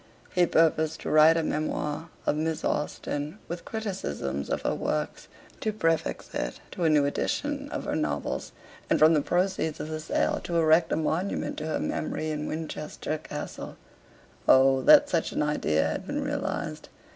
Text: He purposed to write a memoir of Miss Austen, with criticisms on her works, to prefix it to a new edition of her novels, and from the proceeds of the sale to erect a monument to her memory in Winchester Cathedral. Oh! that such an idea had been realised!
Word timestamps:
He 0.33 0.47
purposed 0.47 1.01
to 1.01 1.11
write 1.11 1.37
a 1.37 1.43
memoir 1.43 2.09
of 2.25 2.35
Miss 2.35 2.63
Austen, 2.65 3.37
with 3.47 3.65
criticisms 3.65 4.49
on 4.49 4.57
her 4.65 4.73
works, 4.73 5.27
to 5.59 5.71
prefix 5.71 6.33
it 6.33 6.59
to 6.71 6.85
a 6.85 6.89
new 6.89 7.05
edition 7.05 7.69
of 7.69 7.83
her 7.83 7.95
novels, 7.95 8.51
and 8.89 8.97
from 8.97 9.13
the 9.13 9.21
proceeds 9.21 9.79
of 9.79 9.89
the 9.89 9.99
sale 9.99 10.41
to 10.45 10.57
erect 10.57 10.91
a 10.91 10.95
monument 10.95 11.55
to 11.57 11.67
her 11.67 11.79
memory 11.79 12.31
in 12.31 12.47
Winchester 12.47 13.19
Cathedral. 13.19 13.77
Oh! 14.47 14.81
that 14.81 15.07
such 15.07 15.33
an 15.33 15.43
idea 15.43 15.87
had 15.87 16.07
been 16.07 16.23
realised! 16.23 16.89